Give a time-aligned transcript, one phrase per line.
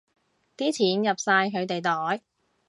[0.57, 2.23] 啲錢入晒佢哋袋